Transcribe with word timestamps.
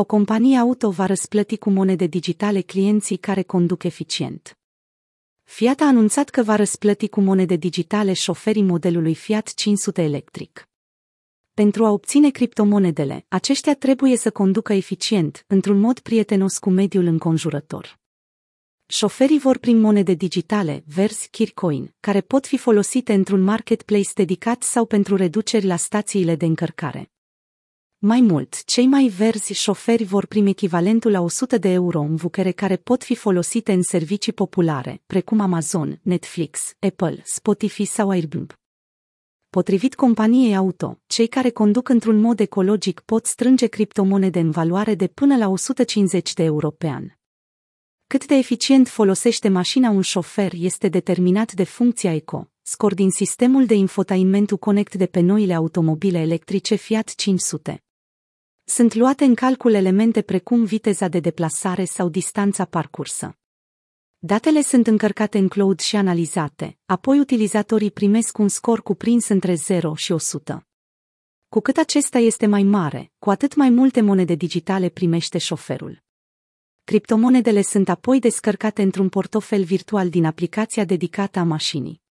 o 0.00 0.04
companie 0.04 0.56
auto 0.56 0.90
va 0.90 1.06
răsplăti 1.06 1.56
cu 1.56 1.70
monede 1.70 2.06
digitale 2.06 2.60
clienții 2.60 3.16
care 3.16 3.42
conduc 3.42 3.82
eficient. 3.82 4.58
Fiat 5.44 5.80
a 5.80 5.84
anunțat 5.86 6.28
că 6.28 6.42
va 6.42 6.56
răsplăti 6.56 7.08
cu 7.08 7.20
monede 7.20 7.56
digitale 7.56 8.12
șoferii 8.12 8.62
modelului 8.62 9.14
Fiat 9.14 9.54
500 9.54 10.02
electric. 10.02 10.68
Pentru 11.54 11.84
a 11.84 11.90
obține 11.90 12.30
criptomonedele, 12.30 13.24
aceștia 13.28 13.74
trebuie 13.74 14.16
să 14.16 14.30
conducă 14.30 14.72
eficient, 14.72 15.44
într-un 15.46 15.80
mod 15.80 15.98
prietenos 15.98 16.58
cu 16.58 16.70
mediul 16.70 17.06
înconjurător. 17.06 17.98
Șoferii 18.86 19.38
vor 19.38 19.58
primi 19.58 19.80
monede 19.80 20.14
digitale, 20.14 20.84
verzi 20.86 21.28
Kircoin, 21.30 21.94
care 22.00 22.20
pot 22.20 22.46
fi 22.46 22.56
folosite 22.56 23.12
într-un 23.12 23.40
marketplace 23.40 24.10
dedicat 24.14 24.62
sau 24.62 24.86
pentru 24.86 25.16
reduceri 25.16 25.66
la 25.66 25.76
stațiile 25.76 26.36
de 26.36 26.44
încărcare. 26.44 27.10
Mai 28.00 28.20
mult, 28.20 28.64
cei 28.64 28.86
mai 28.86 29.08
verzi 29.08 29.52
șoferi 29.52 30.04
vor 30.04 30.26
primi 30.26 30.50
echivalentul 30.50 31.10
la 31.10 31.20
100 31.20 31.58
de 31.58 31.68
euro 31.68 32.00
în 32.00 32.16
vucere 32.16 32.50
care 32.50 32.76
pot 32.76 33.04
fi 33.04 33.14
folosite 33.14 33.72
în 33.72 33.82
servicii 33.82 34.32
populare, 34.32 35.02
precum 35.06 35.40
Amazon, 35.40 36.00
Netflix, 36.02 36.74
Apple, 36.78 37.22
Spotify 37.24 37.84
sau 37.84 38.08
Airbnb. 38.08 38.52
Potrivit 39.48 39.94
companiei 39.94 40.56
auto, 40.56 41.00
cei 41.06 41.26
care 41.26 41.50
conduc 41.50 41.88
într-un 41.88 42.20
mod 42.20 42.40
ecologic 42.40 43.00
pot 43.00 43.26
strânge 43.26 43.66
criptomonede 43.66 44.38
în 44.38 44.50
valoare 44.50 44.94
de 44.94 45.06
până 45.06 45.36
la 45.36 45.48
150 45.48 46.34
de 46.34 46.42
euro 46.42 46.70
pe 46.70 46.86
an. 46.86 47.04
Cât 48.06 48.26
de 48.26 48.34
eficient 48.34 48.88
folosește 48.88 49.48
mașina 49.48 49.90
un 49.90 50.02
șofer 50.02 50.52
este 50.56 50.88
determinat 50.88 51.52
de 51.52 51.64
funcția 51.64 52.14
eco, 52.14 52.50
scor 52.62 52.94
din 52.94 53.10
sistemul 53.10 53.66
de 53.66 53.74
infotainment 53.74 54.50
Connect 54.50 54.94
de 54.94 55.06
pe 55.06 55.20
noile 55.20 55.54
automobile 55.54 56.18
electrice 56.18 56.74
Fiat 56.74 57.14
500. 57.14 57.82
Sunt 58.70 58.94
luate 58.94 59.24
în 59.24 59.34
calcul 59.34 59.74
elemente 59.74 60.22
precum 60.22 60.64
viteza 60.64 61.08
de 61.08 61.20
deplasare 61.20 61.84
sau 61.84 62.08
distanța 62.08 62.64
parcursă. 62.64 63.38
Datele 64.18 64.62
sunt 64.62 64.86
încărcate 64.86 65.38
în 65.38 65.48
cloud 65.48 65.80
și 65.80 65.96
analizate, 65.96 66.78
apoi 66.86 67.18
utilizatorii 67.18 67.90
primesc 67.90 68.38
un 68.38 68.48
scor 68.48 68.82
cuprins 68.82 69.28
între 69.28 69.54
0 69.54 69.94
și 69.94 70.12
100. 70.12 70.66
Cu 71.48 71.60
cât 71.60 71.76
acesta 71.76 72.18
este 72.18 72.46
mai 72.46 72.62
mare, 72.62 73.12
cu 73.18 73.30
atât 73.30 73.54
mai 73.54 73.70
multe 73.70 74.00
monede 74.00 74.34
digitale 74.34 74.88
primește 74.88 75.38
șoferul. 75.38 76.02
Criptomonedele 76.84 77.62
sunt 77.62 77.88
apoi 77.88 78.18
descărcate 78.18 78.82
într-un 78.82 79.08
portofel 79.08 79.64
virtual 79.64 80.08
din 80.08 80.24
aplicația 80.24 80.84
dedicată 80.84 81.38
a 81.38 81.42
mașinii. 81.42 82.06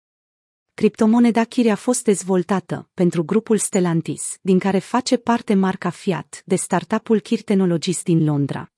Criptomoneda 0.75 1.43
Kiri 1.43 1.69
a 1.69 1.75
fost 1.75 2.03
dezvoltată 2.03 2.89
pentru 2.93 3.23
grupul 3.23 3.57
Stellantis, 3.57 4.37
din 4.41 4.59
care 4.59 4.79
face 4.79 5.17
parte 5.17 5.53
marca 5.53 5.89
Fiat, 5.89 6.41
de 6.45 6.55
startup-ul 6.55 7.19
Kir 7.19 7.41
Technologies 7.41 8.03
din 8.03 8.23
Londra. 8.23 8.71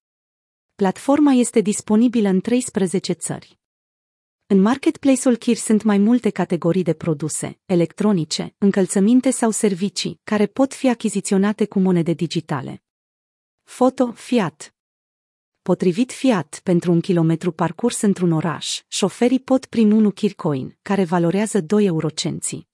Platforma 0.75 1.31
este 1.31 1.59
disponibilă 1.59 2.29
în 2.29 2.41
13 2.41 3.13
țări. 3.13 3.59
În 4.47 4.61
marketplace-ul 4.61 5.35
Kir 5.35 5.55
sunt 5.55 5.83
mai 5.83 5.97
multe 5.97 6.29
categorii 6.29 6.83
de 6.83 6.93
produse, 6.93 7.59
electronice, 7.65 8.55
încălțăminte 8.57 9.29
sau 9.29 9.51
servicii, 9.51 10.19
care 10.23 10.45
pot 10.45 10.73
fi 10.73 10.89
achiziționate 10.89 11.65
cu 11.65 11.79
monede 11.79 12.13
digitale. 12.13 12.83
Foto 13.63 14.11
Fiat 14.11 14.74
Potrivit 15.71 16.11
Fiat, 16.11 16.59
pentru 16.63 16.91
un 16.91 16.99
kilometru 16.99 17.51
parcurs 17.51 18.01
într-un 18.01 18.31
oraș, 18.31 18.81
șoferii 18.87 19.39
pot 19.39 19.65
primi 19.65 19.93
un 19.93 20.11
Kircoin, 20.11 20.77
care 20.81 21.03
valorează 21.03 21.61
2 21.61 21.85
eurocenții. 21.85 22.67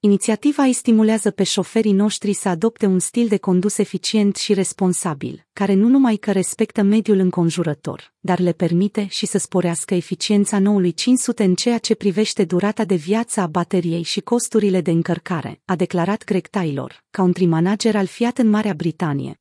Inițiativa 0.00 0.62
îi 0.62 0.72
stimulează 0.72 1.30
pe 1.30 1.42
șoferii 1.42 1.92
noștri 1.92 2.32
să 2.32 2.48
adopte 2.48 2.86
un 2.86 2.98
stil 2.98 3.28
de 3.28 3.36
condus 3.36 3.78
eficient 3.78 4.36
și 4.36 4.54
responsabil, 4.54 5.46
care 5.52 5.74
nu 5.74 5.88
numai 5.88 6.16
că 6.16 6.32
respectă 6.32 6.82
mediul 6.82 7.18
înconjurător, 7.18 8.14
dar 8.20 8.38
le 8.38 8.52
permite 8.52 9.06
și 9.06 9.26
să 9.26 9.38
sporească 9.38 9.94
eficiența 9.94 10.58
noului 10.58 10.92
500 10.92 11.44
în 11.44 11.54
ceea 11.54 11.78
ce 11.78 11.94
privește 11.94 12.44
durata 12.44 12.84
de 12.84 12.94
viață 12.94 13.40
a 13.40 13.46
bateriei 13.46 14.02
și 14.02 14.20
costurile 14.20 14.80
de 14.80 14.90
încărcare, 14.90 15.60
a 15.64 15.76
declarat 15.76 16.24
Greg 16.24 16.46
Taylor, 16.46 17.04
country 17.10 17.44
manager 17.44 17.96
al 17.96 18.06
Fiat 18.06 18.38
în 18.38 18.48
Marea 18.48 18.74
Britanie. 18.74 19.39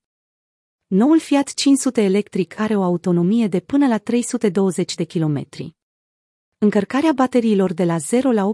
Noul 0.92 1.20
Fiat 1.20 1.54
500 1.54 2.02
electric 2.02 2.60
are 2.60 2.76
o 2.76 2.84
autonomie 2.84 3.48
de 3.48 3.60
până 3.60 3.88
la 3.88 3.98
320 3.98 4.96
de 4.96 5.04
kilometri. 5.04 5.76
Încărcarea 6.58 7.12
bateriilor 7.12 7.74
de 7.74 7.84
la 7.84 7.98
0 7.98 8.32
la 8.32 8.50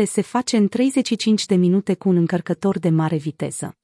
80% 0.00 0.04
se 0.06 0.20
face 0.20 0.56
în 0.56 0.68
35 0.68 1.46
de 1.46 1.54
minute 1.54 1.94
cu 1.94 2.08
un 2.08 2.16
încărcător 2.16 2.78
de 2.78 2.88
mare 2.88 3.16
viteză. 3.16 3.76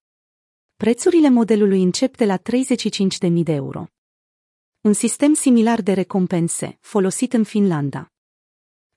Prețurile 0.76 1.28
modelului 1.28 1.82
încep 1.82 2.16
de 2.16 2.24
la 2.24 2.38
35.000 2.38 3.42
de 3.42 3.52
euro. 3.52 3.86
Un 4.80 4.92
sistem 4.92 5.34
similar 5.34 5.82
de 5.82 5.92
recompense, 5.92 6.78
folosit 6.80 7.32
în 7.32 7.44
Finlanda. 7.44 8.12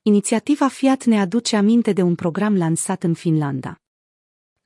Inițiativa 0.02 0.68
Fiat 0.68 1.04
ne 1.04 1.20
aduce 1.20 1.56
aminte 1.56 1.92
de 1.92 2.02
un 2.02 2.14
program 2.14 2.56
lansat 2.56 3.02
în 3.02 3.14
Finlanda. 3.14 3.80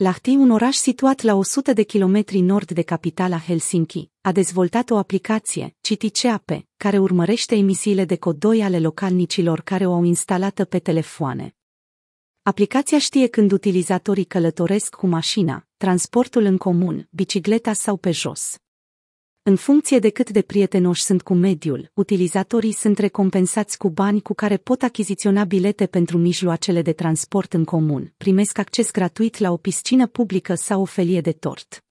Lahti, 0.02 0.30
un 0.30 0.50
oraș 0.50 0.74
situat 0.74 1.20
la 1.20 1.34
100 1.34 1.72
de 1.72 1.82
kilometri 1.82 2.40
nord 2.40 2.70
de 2.70 2.82
capitala 2.82 3.38
Helsinki, 3.38 4.10
a 4.20 4.32
dezvoltat 4.32 4.90
o 4.90 4.96
aplicație, 4.96 5.76
CitiCeap, 5.80 6.50
care 6.76 6.98
urmărește 6.98 7.54
emisiile 7.54 8.04
de 8.04 8.16
cod 8.16 8.36
2 8.36 8.62
ale 8.62 8.78
localnicilor 8.78 9.60
care 9.60 9.86
o 9.86 9.92
au 9.92 10.04
instalată 10.04 10.64
pe 10.64 10.78
telefoane. 10.78 11.56
Aplicația 12.42 12.98
știe 12.98 13.26
când 13.26 13.52
utilizatorii 13.52 14.24
călătoresc 14.24 14.94
cu 14.94 15.06
mașina, 15.06 15.66
transportul 15.76 16.42
în 16.42 16.56
comun, 16.56 17.08
bicicleta 17.10 17.72
sau 17.72 17.96
pe 17.96 18.10
jos. 18.10 18.58
În 19.50 19.56
funcție 19.56 19.98
de 19.98 20.10
cât 20.10 20.30
de 20.30 20.42
prietenoși 20.42 21.02
sunt 21.02 21.22
cu 21.22 21.34
mediul, 21.34 21.90
utilizatorii 21.94 22.72
sunt 22.72 22.98
recompensați 22.98 23.78
cu 23.78 23.88
bani 23.88 24.20
cu 24.20 24.34
care 24.34 24.56
pot 24.56 24.82
achiziționa 24.82 25.44
bilete 25.44 25.86
pentru 25.86 26.18
mijloacele 26.18 26.82
de 26.82 26.92
transport 26.92 27.52
în 27.52 27.64
comun, 27.64 28.14
primesc 28.16 28.58
acces 28.58 28.90
gratuit 28.90 29.38
la 29.38 29.50
o 29.52 29.56
piscină 29.56 30.06
publică 30.06 30.54
sau 30.54 30.80
o 30.80 30.84
felie 30.84 31.20
de 31.20 31.32
tort. 31.32 31.84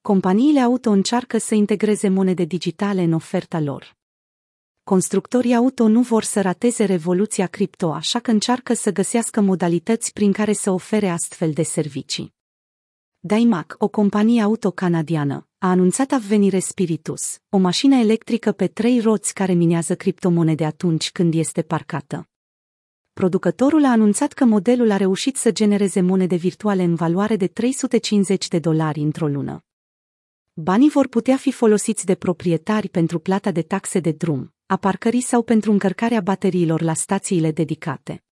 Companiile 0.00 0.60
auto 0.60 0.90
încearcă 0.90 1.38
să 1.38 1.54
integreze 1.54 2.08
monede 2.08 2.44
digitale 2.44 3.02
în 3.02 3.12
oferta 3.12 3.60
lor. 3.60 3.96
Constructorii 4.82 5.54
auto 5.54 5.88
nu 5.88 6.00
vor 6.00 6.22
să 6.22 6.40
rateze 6.40 6.84
revoluția 6.84 7.46
cripto, 7.46 7.92
așa 7.92 8.18
că 8.18 8.30
încearcă 8.30 8.74
să 8.74 8.90
găsească 8.90 9.40
modalități 9.40 10.12
prin 10.12 10.32
care 10.32 10.52
să 10.52 10.70
ofere 10.70 11.08
astfel 11.08 11.52
de 11.52 11.62
servicii. 11.62 12.34
Daimac, 13.18 13.74
o 13.78 13.88
companie 13.88 14.42
auto 14.42 14.70
canadiană, 14.70 15.49
a 15.62 15.68
anunțat 15.68 16.12
Avvenire 16.12 16.58
Spiritus, 16.58 17.38
o 17.48 17.58
mașină 17.58 17.96
electrică 17.96 18.52
pe 18.52 18.66
trei 18.66 19.00
roți 19.00 19.34
care 19.34 19.52
minează 19.52 19.94
criptomonede 19.94 20.64
atunci 20.64 21.10
când 21.10 21.34
este 21.34 21.62
parcată. 21.62 22.28
Producătorul 23.12 23.84
a 23.84 23.90
anunțat 23.90 24.32
că 24.32 24.44
modelul 24.44 24.90
a 24.90 24.96
reușit 24.96 25.36
să 25.36 25.50
genereze 25.50 26.00
monede 26.00 26.36
virtuale 26.36 26.82
în 26.82 26.94
valoare 26.94 27.36
de 27.36 27.46
350 27.46 28.48
de 28.48 28.58
dolari 28.58 29.00
într-o 29.00 29.26
lună. 29.26 29.64
Banii 30.52 30.90
vor 30.90 31.08
putea 31.08 31.36
fi 31.36 31.52
folosiți 31.52 32.06
de 32.06 32.14
proprietari 32.14 32.88
pentru 32.88 33.18
plata 33.18 33.50
de 33.50 33.62
taxe 33.62 34.00
de 34.00 34.12
drum, 34.12 34.54
a 34.66 34.76
parcării 34.76 35.20
sau 35.20 35.42
pentru 35.42 35.70
încărcarea 35.70 36.20
bateriilor 36.20 36.80
la 36.80 36.94
stațiile 36.94 37.50
dedicate. 37.50 38.24